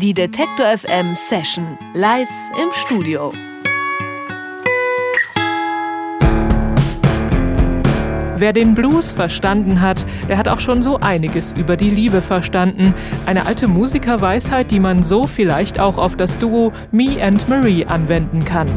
[0.00, 3.32] Die Detektor FM Session live im Studio.
[8.36, 12.94] Wer den Blues verstanden hat, der hat auch schon so einiges über die Liebe verstanden.
[13.26, 18.42] Eine alte Musikerweisheit, die man so vielleicht auch auf das Duo Me and Marie anwenden
[18.42, 18.68] kann.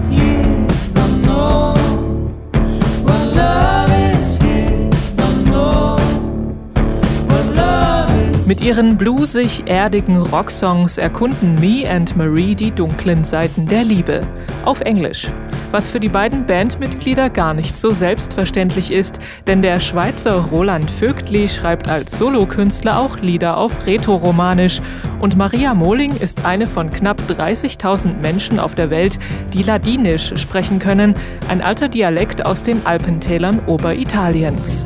[8.46, 14.22] Mit ihren bluesig-erdigen Rocksongs erkunden Me and Marie die dunklen Seiten der Liebe.
[14.66, 15.32] Auf Englisch
[15.74, 21.50] was für die beiden Bandmitglieder gar nicht so selbstverständlich ist, denn der Schweizer Roland Vögtli
[21.50, 24.82] schreibt als Solokünstler auch Lieder auf Rätoromanisch
[25.20, 29.18] und Maria Mohling ist eine von knapp 30.000 Menschen auf der Welt,
[29.54, 31.16] die Ladinisch sprechen können,
[31.50, 34.86] ein alter Dialekt aus den Alpentälern Oberitaliens.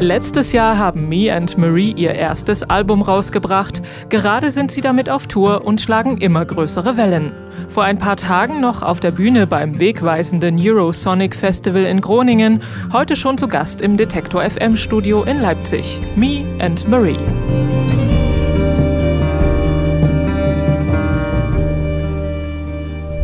[0.00, 3.82] Letztes Jahr haben Me and Marie ihr erstes Album rausgebracht.
[4.08, 7.32] Gerade sind sie damit auf Tour und schlagen immer größere Wellen.
[7.68, 13.16] Vor ein paar Tagen noch auf der Bühne beim wegweisenden Eurosonic Festival in Groningen, heute
[13.16, 16.00] schon zu Gast im Detektor FM Studio in Leipzig.
[16.14, 17.18] Me and Marie.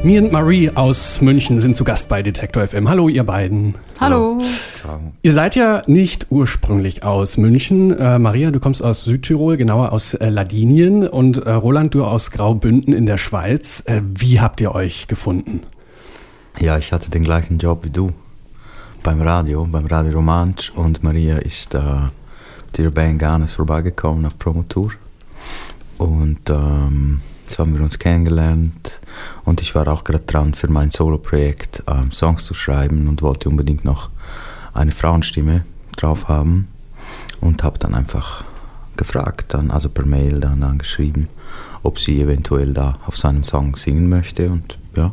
[0.04, 2.90] Me and Marie aus München sind zu Gast bei Detektor FM.
[2.90, 3.74] Hallo, ihr beiden.
[3.98, 4.38] Hallo.
[4.86, 5.00] Hallo.
[5.22, 7.90] Ihr seid ja nicht ursprünglich aus München.
[7.98, 11.08] Äh, Maria, du kommst aus Südtirol, genauer aus äh, Ladinien.
[11.08, 13.82] Und äh, Roland, du aus Graubünden in der Schweiz.
[13.86, 15.60] Äh, wie habt ihr euch gefunden?
[16.60, 18.12] Ja, ich hatte den gleichen Job wie du
[19.02, 20.70] beim Radio, beim Radio Romansch.
[20.76, 21.78] Und Maria ist äh,
[22.66, 24.90] mit ihrer Band Ganes vorbeigekommen auf Promotour.
[25.96, 27.22] Und ähm,
[27.54, 29.00] Jetzt haben wir uns kennengelernt
[29.44, 33.48] und ich war auch gerade dran, für mein Solo-Projekt ähm, Songs zu schreiben und wollte
[33.48, 34.10] unbedingt noch
[34.72, 35.64] eine Frauenstimme
[35.96, 36.66] drauf haben
[37.40, 38.42] und habe dann einfach
[38.96, 41.28] gefragt, dann also per Mail dann angeschrieben,
[41.84, 45.12] ob sie eventuell da auf seinem Song singen möchte und ja,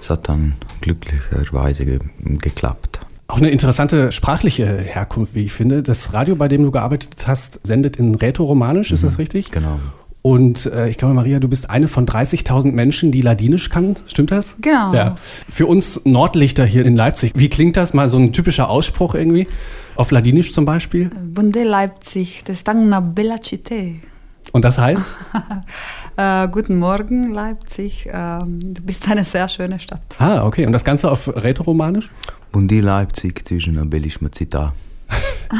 [0.00, 2.98] es hat dann glücklicherweise ge geklappt.
[3.28, 5.84] Auch eine interessante sprachliche Herkunft, wie ich finde.
[5.84, 9.52] Das Radio, bei dem du gearbeitet hast, sendet in Rätoromanisch, ist mhm, das richtig?
[9.52, 9.78] Genau.
[10.22, 13.96] Und äh, ich glaube, Maria, du bist eine von 30.000 Menschen, die Ladinisch kann.
[14.06, 14.56] Stimmt das?
[14.60, 14.92] Genau.
[14.92, 15.14] Ja.
[15.48, 17.94] Für uns Nordlichter hier in Leipzig, wie klingt das?
[17.94, 19.48] Mal so ein typischer Ausspruch irgendwie?
[19.96, 21.08] Auf Ladinisch zum Beispiel?
[21.08, 23.96] Bunde Leipzig, das na bella città.
[24.52, 25.04] Und das heißt?
[26.16, 28.08] äh, guten Morgen, Leipzig.
[28.12, 30.02] Ähm, du bist eine sehr schöne Stadt.
[30.18, 30.66] Ah, okay.
[30.66, 32.10] Und das Ganze auf Rätoromanisch?
[32.52, 34.72] Bundi Leipzig, zwischen einer bellissima città.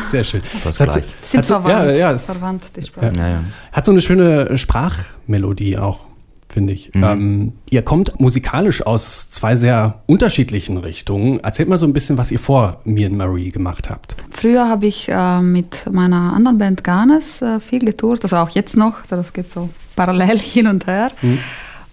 [0.07, 0.43] Sehr schön.
[0.43, 1.05] Fast gleich.
[1.23, 3.13] Sind verwandt, ja, ja, verwandt, die Sprache.
[3.17, 3.45] Ja, ja.
[3.73, 6.01] Hat so eine schöne Sprachmelodie auch,
[6.49, 6.95] finde ich.
[6.95, 7.05] Mhm.
[7.05, 11.41] Ähm, ihr kommt musikalisch aus zwei sehr unterschiedlichen Richtungen.
[11.41, 14.15] Erzählt mal so ein bisschen, was ihr vor Me and Marie gemacht habt.
[14.31, 18.77] Früher habe ich äh, mit meiner anderen Band Ganes äh, viel getourt, also auch jetzt
[18.77, 18.95] noch.
[19.09, 21.11] Das geht so parallel hin und her.
[21.23, 21.39] Mhm.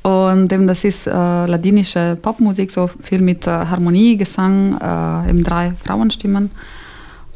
[0.08, 5.44] Und eben das ist äh, ladinische Popmusik, so viel mit äh, Harmonie, Gesang, äh, eben
[5.44, 6.50] drei Frauenstimmen.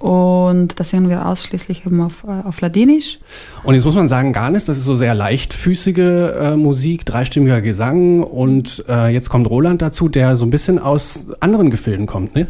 [0.01, 3.19] Und das singen wir ausschließlich eben auf, äh, auf Ladinisch.
[3.61, 8.23] Und jetzt muss man sagen, Garnis, das ist so sehr leichtfüßige äh, Musik, dreistimmiger Gesang.
[8.23, 12.47] Und äh, jetzt kommt Roland dazu, der so ein bisschen aus anderen Gefilden kommt, ne?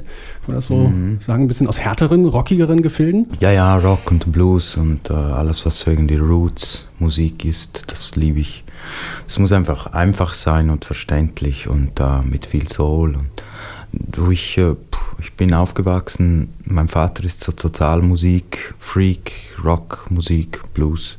[0.48, 1.20] Oder so mhm.
[1.20, 3.28] sagen, ein bisschen aus härteren, rockigeren Gefilden?
[3.42, 8.40] Ja, ja, Rock und Blues und äh, alles, was so irgendwie Roots-Musik ist, das liebe
[8.40, 8.64] ich.
[9.28, 13.16] Es muss einfach einfach sein und verständlich und äh, mit viel Soul.
[13.16, 14.76] Und ich, äh,
[15.22, 19.32] ich bin aufgewachsen, mein Vater ist so total Musik, Freak,
[19.64, 21.18] Rock, Musik, Blues.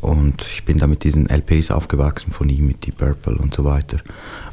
[0.00, 3.64] Und ich bin da mit diesen LPs aufgewachsen von ihm, mit Deep Purple und so
[3.64, 3.98] weiter.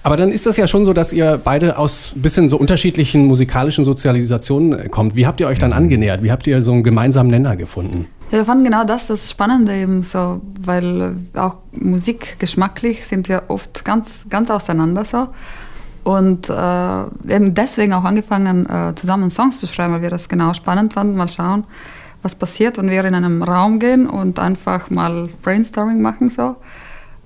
[0.04, 3.26] Aber dann ist das ja schon so, dass ihr beide aus ein bisschen so unterschiedlichen
[3.26, 5.16] musikalischen Sozialisationen äh, kommt.
[5.16, 5.78] Wie habt ihr euch dann mhm.
[5.78, 6.22] angenähert?
[6.22, 8.08] Wie habt ihr so einen gemeinsamen Nenner gefunden?
[8.32, 13.86] Ja, wir fanden genau das das Spannende eben so, weil auch musikgeschmacklich sind wir oft
[13.86, 15.30] ganz, ganz auseinander so.
[16.08, 20.54] Und äh, eben deswegen auch angefangen, äh, zusammen Songs zu schreiben, weil wir das genau
[20.54, 21.18] spannend fanden.
[21.18, 21.66] Mal schauen,
[22.22, 26.56] was passiert, wenn wir in einen Raum gehen und einfach mal Brainstorming machen so.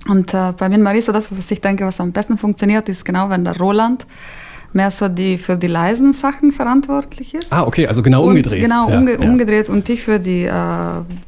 [0.08, 2.88] Und äh, bei mir und Marie so das, was ich denke, was am besten funktioniert,
[2.88, 4.04] ist genau, wenn der Roland
[4.72, 7.52] mehr so die für die leisen Sachen verantwortlich ist.
[7.52, 8.56] Ah, okay, also genau umgedreht.
[8.56, 9.20] Und genau, ja, umge ja.
[9.20, 10.50] umgedreht und ich für die äh,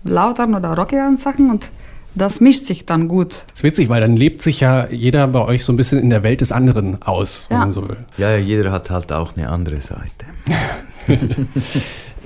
[0.02, 1.68] lauteren oder rockigeren Sachen und
[2.14, 3.32] das mischt sich dann gut.
[3.48, 6.10] Das ist witzig, weil dann lebt sich ja jeder bei euch so ein bisschen in
[6.10, 7.60] der Welt des anderen aus, wenn ja.
[7.64, 7.98] man so will.
[8.16, 10.26] Ja, ja, jeder hat halt auch eine andere Seite.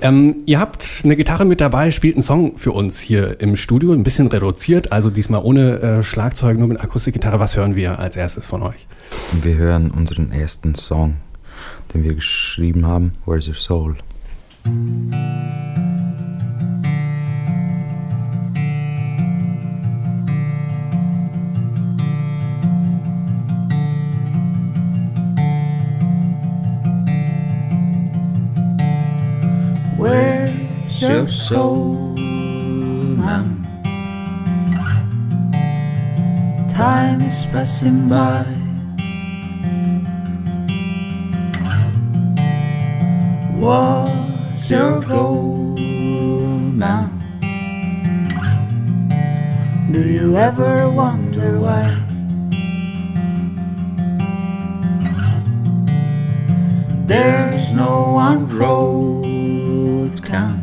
[0.01, 3.93] ähm, ihr habt eine Gitarre mit dabei, spielt einen Song für uns hier im Studio,
[3.93, 7.39] ein bisschen reduziert, also diesmal ohne äh, Schlagzeug, nur mit Akustikgitarre.
[7.39, 8.87] Was hören wir als erstes von euch?
[9.41, 11.15] Wir hören unseren ersten Song,
[11.93, 13.95] den wir geschrieben haben, Where's Your Soul?
[31.01, 33.45] Your soul now?
[36.73, 38.43] Time is passing by.
[43.55, 47.11] What's your goal now?
[49.91, 51.95] Do you ever wonder why?
[57.05, 60.58] There's no one road can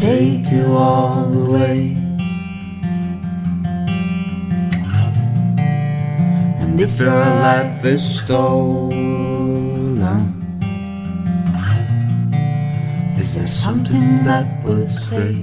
[0.00, 1.96] take you all the way.
[6.60, 8.92] And if your life is stolen,
[13.18, 15.42] is there something that will stay?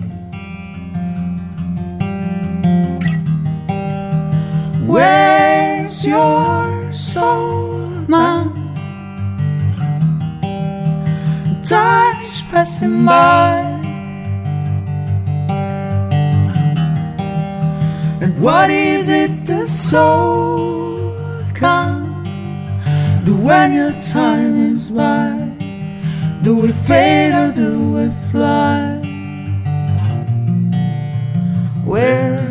[4.88, 8.54] Where's your soul, man?
[11.62, 13.65] Time is passing by.
[18.38, 21.12] What is it the soul
[21.54, 22.24] can
[23.24, 25.52] do when your time is by?
[26.44, 29.02] Do we fade or do we fly?
[31.86, 32.44] Where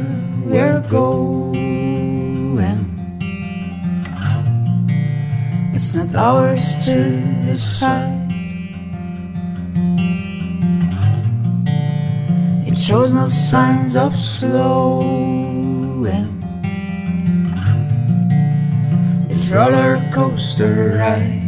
[0.46, 1.78] we're going,
[5.74, 6.96] it's not ours to
[7.44, 8.24] decide.
[12.66, 14.16] It shows no signs of
[19.30, 21.40] It's roller coaster ride.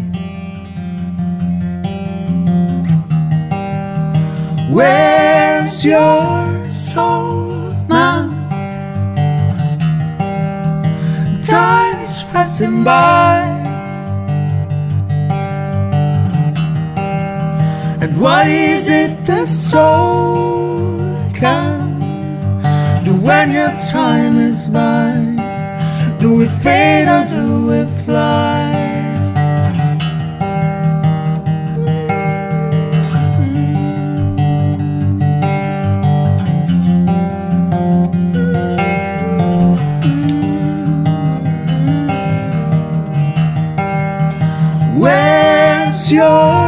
[4.70, 8.31] Where's your soul, man?
[11.44, 13.43] Time is passing by.
[18.00, 21.85] And what is it the soul can
[23.06, 25.37] do when your time is mine?
[26.19, 28.73] Do we fade or do we fly?
[44.99, 46.65] Where's your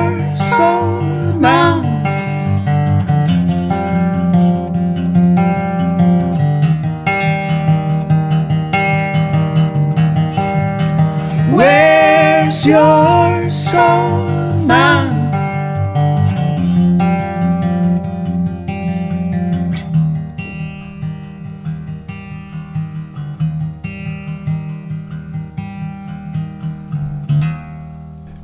[12.68, 15.07] your soul now?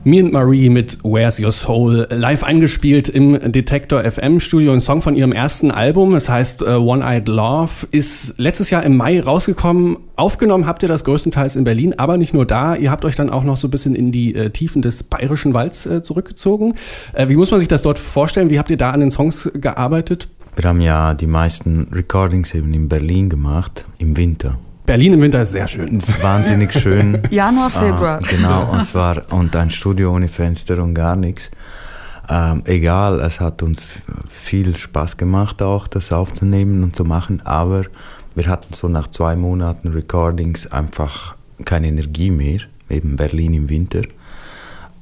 [0.07, 4.75] Me and Marie mit Where's Your Soul live eingespielt im Detektor FM Studio.
[4.75, 8.99] Ein Song von ihrem ersten Album, es heißt äh, One-Eyed Love, ist letztes Jahr im
[8.99, 9.97] Mai rausgekommen.
[10.17, 12.77] Aufgenommen habt ihr das größtenteils in Berlin, aber nicht nur da.
[12.77, 15.55] Ihr habt euch dann auch noch so ein bisschen in die äh, Tiefen des bayerischen
[15.55, 16.75] Walds äh, zurückgezogen.
[17.15, 18.51] Äh, wie muss man sich das dort vorstellen?
[18.51, 20.29] Wie habt ihr da an den Songs gearbeitet?
[20.55, 24.59] Wir haben ja die meisten Recordings eben in Berlin gemacht, im Winter.
[24.87, 25.97] Berlin im Winter ist sehr schön.
[25.97, 27.23] Es ist wahnsinnig schön.
[27.31, 28.21] Januar, Februar.
[28.23, 31.51] Ah, genau, und es war und ein Studio ohne Fenster und gar nichts.
[32.29, 33.87] Ähm, egal, es hat uns
[34.29, 37.85] viel Spaß gemacht, auch das aufzunehmen und zu machen, aber
[38.35, 42.61] wir hatten so nach zwei Monaten Recordings einfach keine Energie mehr,
[42.91, 44.03] eben Berlin im Winter.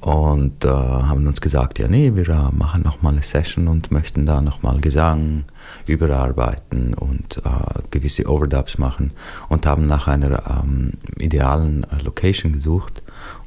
[0.01, 4.27] Und äh, haben uns gesagt, ja, nee, wir äh, machen nochmal eine Session und möchten
[4.27, 5.45] da nochmal Gesang
[5.87, 9.12] überarbeiten und äh, gewisse Overdubs machen
[9.49, 13.02] und haben nach einer ähm, idealen äh, Location gesucht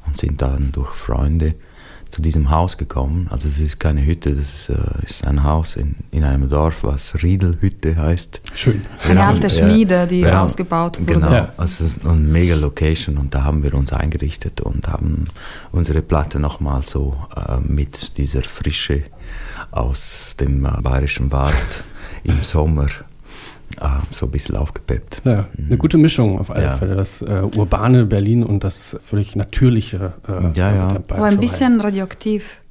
[0.06, 1.54] und sind dann durch Freunde
[2.08, 3.26] zu diesem Haus gekommen.
[3.30, 6.84] Also es ist keine Hütte, das ist, äh, ist ein Haus in, in einem Dorf,
[6.84, 8.40] was Riedelhütte heißt.
[8.54, 8.82] Schön.
[9.04, 11.12] Eine Wir alte haben- Schmiede, die haben- ausgebaut wurde.
[11.14, 11.52] Genau, Ja.
[11.56, 15.24] also es ist eine mega Location und da haben wir uns eingerichtet und haben
[15.72, 19.02] unsere Platte nochmal so äh, mit dieser Frische
[19.72, 21.82] aus dem äh, bayerischen Wald
[22.26, 22.86] im Sommer
[23.80, 25.22] äh, so ein bisschen aufgepeppt.
[25.24, 26.76] Ja, eine gute Mischung auf alle Ja.
[26.76, 26.94] Fälle.
[26.96, 30.12] Das äh, urbane Berlin und das völlig natürliche.
[30.28, 30.88] Äh, Ja, ja.
[31.08, 32.62] Aber ein bisschen radioaktiv.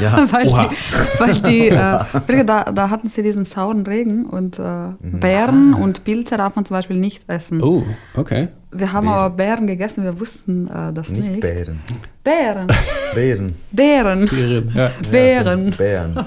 [0.00, 4.62] Ja, weil die, weil die äh, da, da hatten sie diesen sauren Regen und äh,
[4.62, 5.20] Mhm.
[5.20, 7.62] Beeren und Pilze darf man zum Beispiel nicht essen.
[7.62, 8.48] Oh, okay.
[8.70, 9.18] Wir haben Beeren.
[9.18, 11.28] aber Beeren gegessen, wir wussten äh, das nicht.
[11.28, 11.80] Nicht Bären.
[12.22, 12.66] Beeren.
[13.14, 13.54] Bären.
[13.72, 14.72] Beeren.
[14.74, 14.90] Ja.
[15.10, 15.70] Beeren.
[15.70, 16.26] Bären.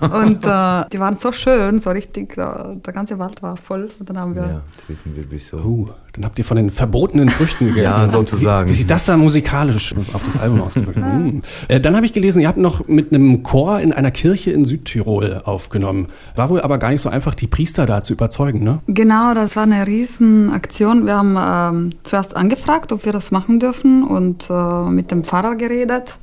[0.00, 3.88] Und äh, die waren so schön, so richtig, der, der ganze Wald war voll.
[3.98, 5.56] Und dann haben wir Ja, jetzt wissen wir wieso.
[5.56, 7.98] Uh, dann habt ihr von den verbotenen Früchten gegessen.
[7.98, 8.68] Ja, sozusagen.
[8.68, 10.96] Wie, wie sieht das da musikalisch auf das Album ausgewirkt?
[11.06, 11.42] Hm.
[11.68, 14.64] Äh, Dann habe ich gelesen, ihr habt noch mit einem Chor in einer Kirche in
[14.64, 16.08] Südtirol aufgenommen.
[16.34, 18.80] War wohl aber gar nicht so einfach, die Priester da zu überzeugen, ne?
[18.86, 21.06] Genau, das war eine Riesenaktion.
[21.06, 21.36] Wir haben
[21.70, 26.18] ähm, zuerst angefragt, ob wir das machen dürfen und äh, mit dem Pfarrer geredet.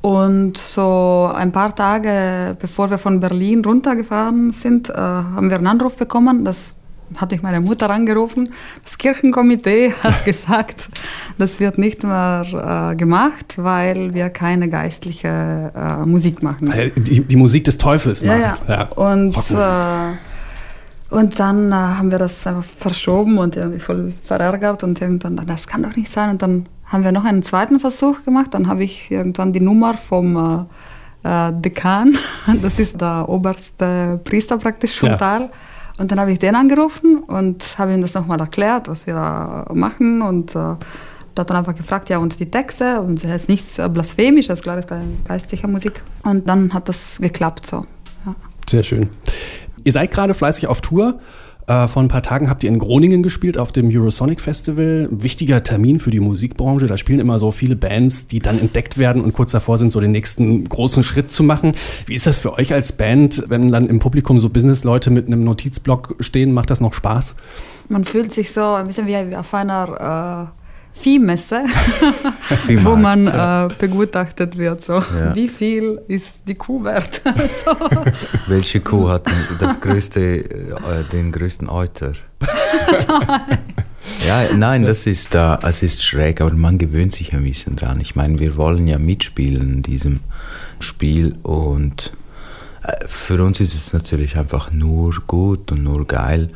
[0.00, 5.66] Und so ein paar Tage bevor wir von Berlin runtergefahren sind, äh, haben wir einen
[5.66, 6.44] Anruf bekommen.
[6.44, 6.74] Das
[7.16, 8.50] hat mich meine Mutter angerufen.
[8.84, 10.88] Das Kirchenkomitee hat gesagt,
[11.38, 16.70] das wird nicht mehr äh, gemacht, weil wir keine geistliche äh, Musik machen.
[16.96, 18.68] Die, die Musik des Teufels Ja, macht.
[18.68, 18.82] ja.
[18.94, 19.56] Und, Rockmusik.
[19.58, 20.27] äh,
[21.10, 25.66] und dann äh, haben wir das einfach verschoben und irgendwie voll verärgert und irgendwann, das
[25.66, 26.30] kann doch nicht sein.
[26.30, 28.52] Und dann haben wir noch einen zweiten Versuch gemacht.
[28.52, 30.68] Dann habe ich irgendwann die Nummer vom
[31.24, 32.16] äh, äh, Dekan,
[32.62, 35.16] das ist der oberste Priester praktisch vom Ja.
[35.16, 35.50] Tal.
[35.98, 39.66] Und dann habe ich den angerufen und habe ihm das nochmal erklärt, was wir da
[39.72, 40.22] machen.
[40.22, 40.76] Und äh,
[41.38, 44.78] hat dann einfach gefragt, ja, und die Texte, und es ist nichts äh, Blasphemisches, klar,
[44.78, 46.02] es ist geistliche Musik.
[46.24, 47.84] Und dann hat das geklappt so.
[48.26, 48.34] Ja.
[48.68, 49.08] Sehr schön.
[49.88, 51.18] Ihr seid gerade fleißig auf Tour.
[51.66, 55.08] Äh, vor ein paar Tagen habt ihr in Groningen gespielt auf dem Eurosonic Festival.
[55.10, 56.86] Wichtiger Termin für die Musikbranche.
[56.86, 59.98] Da spielen immer so viele Bands, die dann entdeckt werden und kurz davor sind, so
[59.98, 61.72] den nächsten großen Schritt zu machen.
[62.04, 65.42] Wie ist das für euch als Band, wenn dann im Publikum so Businessleute mit einem
[65.42, 66.52] Notizblock stehen?
[66.52, 67.34] Macht das noch Spaß?
[67.88, 70.57] Man fühlt sich so ein bisschen wie auf einer äh,
[70.98, 71.62] Viehmesse,
[72.82, 73.66] wo man ja.
[73.66, 74.84] äh, begutachtet wird.
[74.84, 74.94] So.
[74.94, 75.34] Ja.
[75.34, 77.22] Wie viel ist die Kuh wert?
[78.46, 79.28] Welche Kuh hat
[79.58, 82.12] das größte, äh, den größten Euter?
[84.26, 88.00] ja, nein, das ist, äh, es ist schräg, aber man gewöhnt sich ein bisschen dran.
[88.00, 90.14] Ich meine, wir wollen ja mitspielen in diesem
[90.80, 92.12] Spiel und
[92.82, 96.50] äh, für uns ist es natürlich einfach nur gut und nur geil,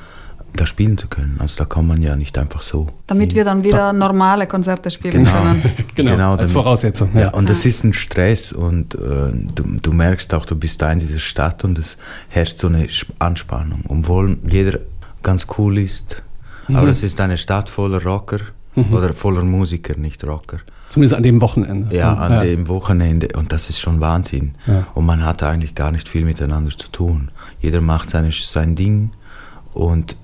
[0.55, 1.37] da spielen zu können.
[1.39, 2.89] Also da kann man ja nicht einfach so.
[3.07, 5.63] Damit wir dann wieder normale Konzerte spielen können.
[5.95, 7.29] Genau, als dann- Voraussetzung, Ja, ja.
[7.31, 8.99] und das ist ein Stress und äh,
[9.55, 11.97] du, du merkst auch, du bist da in dieser Stadt und es
[12.29, 13.85] herrscht so eine Sp- Anspannung.
[13.89, 14.79] Obwohl jeder
[15.23, 16.23] ganz cool ist,
[16.69, 16.77] Mhm.
[16.77, 18.39] aber es ist eine Stadt voller Rocker
[18.93, 20.59] oder voller Musiker, nicht Rocker.
[20.91, 21.95] Zumindest an dem Wochenende.
[21.97, 24.55] Ja, an dem Wochenende und das ist schon Wahnsinn.
[24.67, 24.87] Ja.
[24.95, 27.31] Und man hat eigentlich gar nicht viel miteinander zu tun.
[27.61, 29.11] Jeder macht seine, sein Ding
[29.75, 30.17] und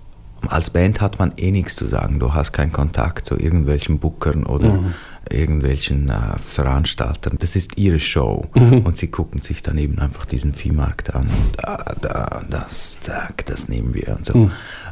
[0.46, 2.20] als Band hat man eh nichts zu sagen.
[2.20, 4.94] Du hast keinen Kontakt zu irgendwelchen Bookern oder Mhm.
[5.30, 7.36] irgendwelchen äh, Veranstaltern.
[7.38, 8.80] Das ist ihre Show Mhm.
[8.82, 13.44] und sie gucken sich dann eben einfach diesen Viehmarkt an und ah, da, das, zack,
[13.46, 14.36] das nehmen wir und so.
[14.38, 14.50] Mhm.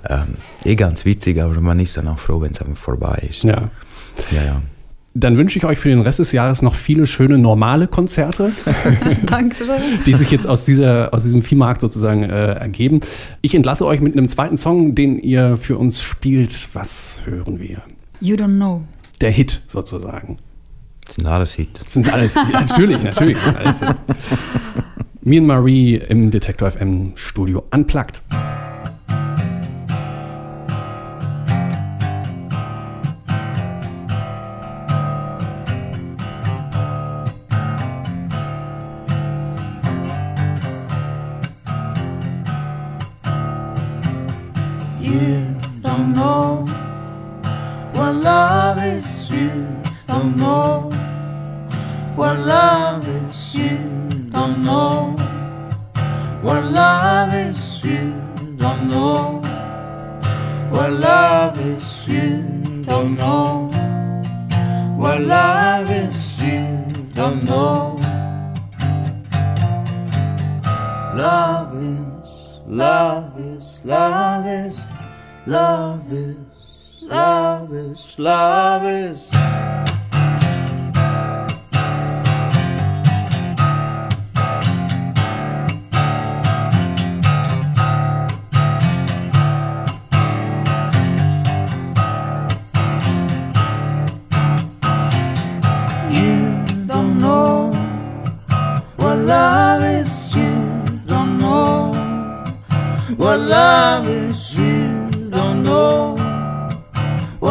[0.08, 0.34] Ähm,
[0.64, 3.44] eh ganz witzig, aber man ist dann auch froh, wenn es einfach vorbei ist.
[3.44, 3.70] Ja.
[4.32, 4.42] ja.
[4.44, 4.62] ja.
[5.18, 8.52] Dann wünsche ich euch für den Rest des Jahres noch viele schöne normale Konzerte.
[9.26, 9.80] Dankeschön.
[10.04, 13.00] die sich jetzt aus, dieser, aus diesem Viehmarkt sozusagen äh, ergeben.
[13.40, 16.68] Ich entlasse euch mit einem zweiten Song, den ihr für uns spielt.
[16.74, 17.80] Was hören wir?
[18.20, 18.82] You don't know.
[19.22, 20.38] Der Hit sozusagen.
[21.06, 21.70] Das sind alles Hit.
[21.82, 23.38] Das sind alles, ja, natürlich, natürlich.
[23.38, 23.94] Sind alles Hits.
[25.22, 28.20] Me and Marie im Detektor FM Studio unplugged.
[45.06, 46.66] You don't know
[47.94, 49.30] what love is.
[49.30, 49.50] You
[50.08, 50.90] don't know
[52.16, 53.54] what love is.
[53.54, 53.78] You
[54.30, 55.14] don't know
[56.42, 57.84] what love is.
[57.84, 58.12] You
[58.56, 59.40] don't know
[60.70, 62.08] what love is.
[62.08, 63.70] You don't know
[64.98, 66.42] what love is.
[66.42, 66.84] You
[67.14, 67.96] don't know.
[71.16, 74.15] Love is, love is, love
[75.46, 76.36] love is,
[78.18, 79.30] love is,
[96.10, 97.70] you don't know
[98.96, 100.34] what love is.
[100.34, 101.92] You don't know
[103.16, 104.58] what love is.
[104.58, 104.75] You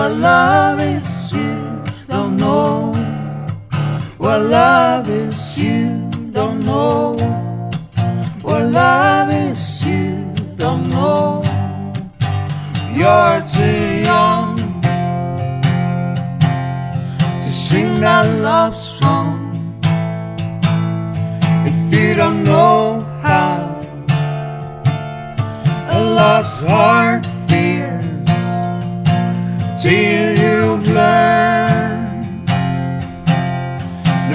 [0.05, 0.94] what love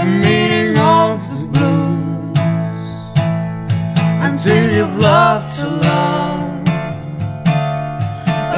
[0.01, 2.39] the meaning of the blues
[4.27, 6.69] until you've loved to love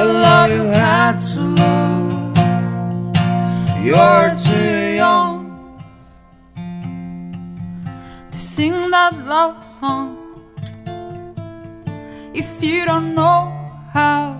[0.01, 2.37] a love you had to lose.
[3.87, 5.41] You're too young
[8.31, 10.09] to sing that love song
[12.33, 13.41] if you don't know
[13.91, 14.39] how.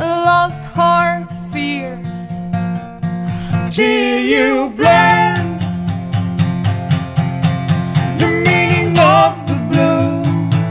[0.00, 2.07] A lost heart fears
[3.78, 5.60] till you've learned.
[8.20, 10.70] The meaning of the blues.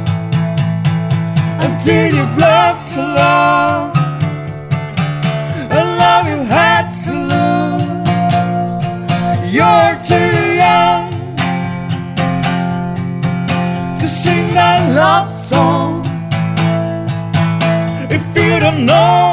[1.66, 3.96] Until you've loved to love.
[5.80, 8.94] A love you had to lose.
[9.56, 11.06] You're too young.
[14.00, 16.04] To sing that love song.
[18.12, 19.26] If you don't know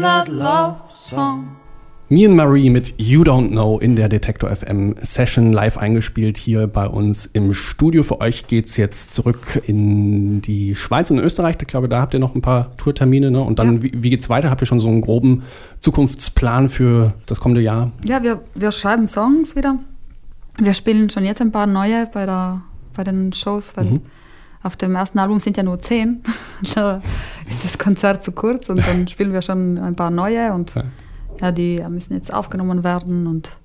[0.00, 1.56] sing that love song.
[2.08, 6.66] Me and Marie mit You Don't Know in der Detektor FM Session live eingespielt hier
[6.66, 8.02] bei uns im Studio.
[8.02, 11.56] Für euch geht's jetzt zurück in die Schweiz und Österreich.
[11.60, 13.30] Ich glaube, da habt ihr noch ein paar Tourtermine.
[13.30, 13.40] Ne?
[13.40, 13.82] Und dann, Ja.
[13.84, 14.50] wie, wie geht's weiter?
[14.50, 15.44] Habt ihr schon so einen groben
[15.78, 17.92] Zukunftsplan für das kommende Jahr?
[18.04, 19.78] Ja, wir, wir schreiben Songs wieder.
[20.60, 22.62] Wir spielen schon jetzt ein paar neue bei, der,
[22.96, 24.00] bei den Shows, weil Mhm.
[24.62, 26.22] Auf dem ersten Album sind ja nur zehn.
[26.74, 27.00] da
[27.48, 30.82] ist das Konzert zu kurz und dann spielen wir schon ein paar neue und Ja.
[31.40, 33.56] ja, die müssen jetzt aufgenommen werden und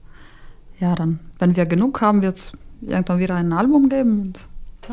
[0.80, 4.22] ja, dann, wenn wir genug haben, wird es irgendwann wieder ein Album geben.
[4.22, 4.40] Und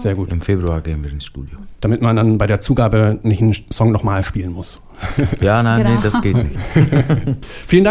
[0.01, 0.31] Sehr gut.
[0.31, 1.59] Im Februar gehen wir ins Studio.
[1.81, 4.81] Damit man dann bei der Zugabe nicht einen Song nochmal spielen muss.
[5.41, 5.95] Ja, nein, Genau.
[5.95, 6.57] nee, das geht nicht.
[7.67, 7.91] Vielen Dank.